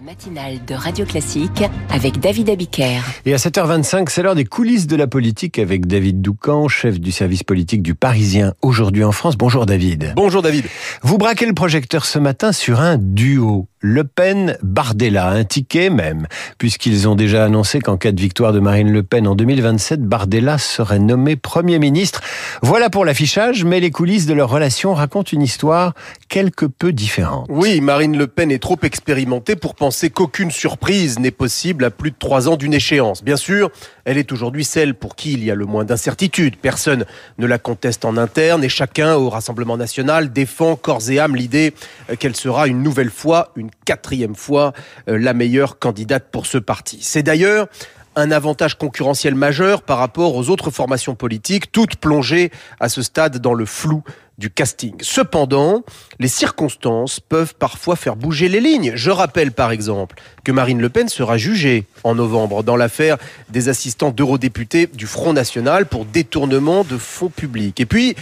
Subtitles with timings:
[0.00, 3.00] La matinale de Radio Classique avec David Abiker.
[3.26, 7.12] Et à 7h25, c'est l'heure des coulisses de la politique avec David Doucan, chef du
[7.12, 9.36] service politique du Parisien aujourd'hui en France.
[9.36, 10.14] Bonjour David.
[10.16, 10.64] Bonjour David.
[11.02, 13.69] Vous braquez le projecteur ce matin sur un duo.
[13.82, 16.26] Le Pen, Bardella, un ticket même,
[16.58, 20.58] puisqu'ils ont déjà annoncé qu'en cas de victoire de Marine Le Pen en 2027, Bardella
[20.58, 22.20] serait nommé Premier ministre.
[22.60, 25.94] Voilà pour l'affichage, mais les coulisses de leur relation racontent une histoire
[26.28, 27.46] quelque peu différente.
[27.48, 32.10] Oui, Marine Le Pen est trop expérimentée pour penser qu'aucune surprise n'est possible à plus
[32.10, 33.24] de trois ans d'une échéance.
[33.24, 33.70] Bien sûr,
[34.04, 36.56] elle est aujourd'hui celle pour qui il y a le moins d'incertitude.
[36.58, 37.06] Personne
[37.38, 41.72] ne la conteste en interne et chacun au Rassemblement national défend corps et âme l'idée
[42.18, 44.72] qu'elle sera une nouvelle fois, une quatrième fois,
[45.08, 46.98] euh, la meilleure candidate pour ce parti.
[47.00, 47.68] C'est d'ailleurs
[48.16, 53.38] un avantage concurrentiel majeur par rapport aux autres formations politiques, toutes plongées à ce stade
[53.38, 54.02] dans le flou
[54.40, 54.94] du casting.
[55.02, 55.84] Cependant,
[56.18, 58.92] les circonstances peuvent parfois faire bouger les lignes.
[58.94, 63.18] Je rappelle par exemple que Marine Le Pen sera jugée en novembre dans l'affaire
[63.50, 67.78] des assistants d'eurodéputés du Front National pour détournement de fonds publics.
[67.80, 68.16] Et puis,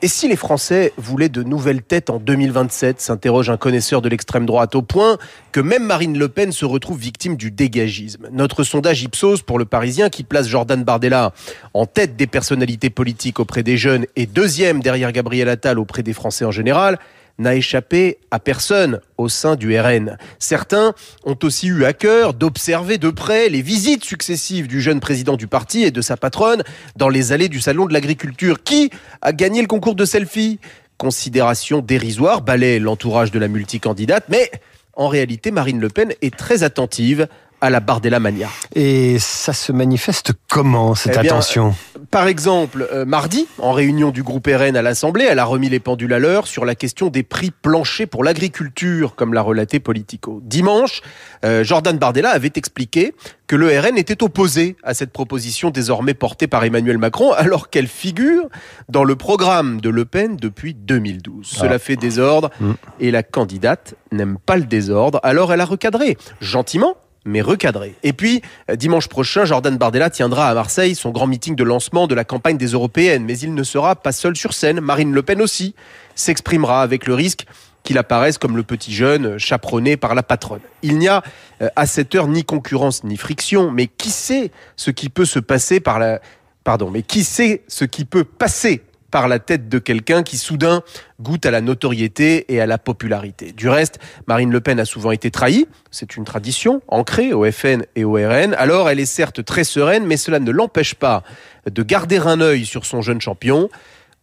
[0.00, 4.46] et si les Français voulaient de nouvelles têtes en 2027 s'interroge un connaisseur de l'extrême
[4.46, 5.18] droite au point
[5.50, 8.28] que même Marine Le Pen se retrouve victime du dégagisme.
[8.30, 11.32] Notre sondage Ipsos pour le Parisien qui place Jordan Bardella
[11.74, 16.12] en tête des personnalités politiques auprès des jeunes et deuxième derrière Gabriel Attal auprès des
[16.12, 16.98] Français en général
[17.38, 20.18] n'a échappé à personne au sein du RN.
[20.38, 20.94] Certains
[21.24, 25.46] ont aussi eu à cœur d'observer de près les visites successives du jeune président du
[25.46, 26.62] parti et de sa patronne
[26.96, 28.62] dans les allées du salon de l'agriculture.
[28.62, 28.90] Qui
[29.22, 30.58] a gagné le concours de selfie?
[30.96, 34.50] Considération dérisoire, balai l'entourage de la multicandidate, mais
[34.94, 37.28] en réalité, Marine Le Pen est très attentive
[37.60, 38.48] à la Bardella mania.
[38.74, 41.74] Et ça se manifeste comment, cette Eh bien, attention?
[42.10, 45.78] Par exemple, euh, mardi, en réunion du groupe RN à l'Assemblée, elle a remis les
[45.78, 50.40] pendules à l'heure sur la question des prix planchers pour l'agriculture, comme l'a relaté Politico.
[50.42, 51.02] Dimanche,
[51.44, 53.12] euh, Jordan Bardella avait expliqué
[53.46, 57.88] que le RN était opposé à cette proposition désormais portée par Emmanuel Macron, alors qu'elle
[57.88, 58.48] figure
[58.88, 61.46] dans le programme de Le Pen depuis 2012.
[61.46, 62.72] Cela fait désordre Mm.
[63.00, 67.94] et la candidate n'aime pas le désordre, alors elle a recadré, gentiment, mais recadré.
[68.02, 72.06] Et puis, euh, dimanche prochain, Jordan Bardella tiendra à Marseille son grand meeting de lancement
[72.06, 73.24] de la campagne des européennes.
[73.24, 74.80] Mais il ne sera pas seul sur scène.
[74.80, 75.74] Marine Le Pen aussi
[76.14, 77.46] s'exprimera avec le risque
[77.84, 80.60] qu'il apparaisse comme le petit jeune chaperonné par la patronne.
[80.82, 81.22] Il n'y a
[81.62, 85.38] euh, à cette heure ni concurrence ni friction, mais qui sait ce qui peut se
[85.38, 86.20] passer par la...
[86.64, 90.82] Pardon, mais qui sait ce qui peut passer par la tête de quelqu'un qui soudain
[91.20, 93.52] goûte à la notoriété et à la popularité.
[93.52, 97.84] Du reste, Marine Le Pen a souvent été trahie, c'est une tradition ancrée au FN
[97.96, 101.22] et au RN, alors elle est certes très sereine, mais cela ne l'empêche pas
[101.70, 103.68] de garder un œil sur son jeune champion.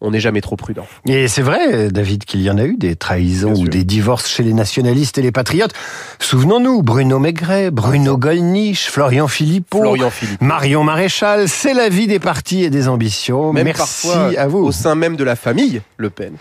[0.02, 0.86] On n'est jamais trop prudent.
[1.06, 4.42] Et c'est vrai, David, qu'il y en a eu des trahisons ou des divorces chez
[4.42, 5.72] les nationalistes et les patriotes.
[6.18, 10.10] Souvenons-nous, Bruno Maigret, Bruno Gollnisch, Florian Philippot, Florian.
[10.40, 13.54] Marion Maréchal, c'est la vie des partis et des ambitions.
[13.54, 14.58] Même Merci parfois à vous.
[14.58, 16.34] au sein même de la famille Le Pen.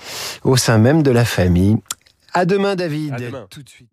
[0.44, 1.78] Au sein même de la famille.
[2.34, 3.14] À demain, David.
[3.14, 3.48] À demain.
[3.50, 3.88] Tout de suite.